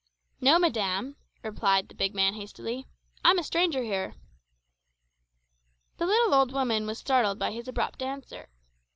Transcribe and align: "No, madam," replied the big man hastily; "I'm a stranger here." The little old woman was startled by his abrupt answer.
"No, 0.39 0.57
madam," 0.57 1.15
replied 1.43 1.87
the 1.87 1.93
big 1.93 2.15
man 2.15 2.33
hastily; 2.33 2.87
"I'm 3.23 3.37
a 3.37 3.43
stranger 3.43 3.83
here." 3.83 4.15
The 5.97 6.07
little 6.07 6.33
old 6.33 6.51
woman 6.51 6.87
was 6.87 6.97
startled 6.97 7.37
by 7.37 7.51
his 7.51 7.67
abrupt 7.67 8.01
answer. 8.01 8.49